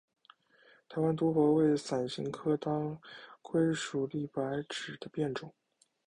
[0.89, 2.99] 台湾独活为伞形科当
[3.43, 5.53] 归属祁白芷的变种。